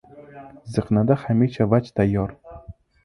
[0.77, 2.35] Ziqnada hamisha vaj tayyor.